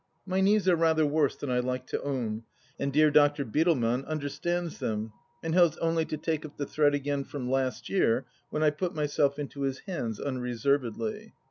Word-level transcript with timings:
My 0.25 0.41
knees 0.41 0.67
are 0.67 0.75
rather 0.75 1.05
worse 1.05 1.35
than 1.35 1.51
I 1.51 1.59
like 1.59 1.85
to 1.89 2.01
own, 2.01 2.41
and 2.79 2.91
dear 2.91 3.11
Dr. 3.11 3.45
Bittelman 3.45 4.03
understands 4.07 4.79
them, 4.79 5.13
and 5.43 5.53
has 5.53 5.77
only 5.77 6.05
to 6.05 6.17
take 6.17 6.43
up 6.43 6.57
the 6.57 6.65
thread 6.65 6.95
again 6.95 7.23
from 7.23 7.51
last 7.51 7.87
year 7.87 8.25
when 8.49 8.63
I 8.63 8.71
put 8.71 8.95
myself 8.95 9.37
into 9.37 9.61
his 9.61 9.77
hands, 9.81 10.19
unreservedly. 10.19 11.35